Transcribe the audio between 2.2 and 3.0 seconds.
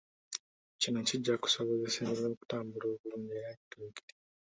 okutambula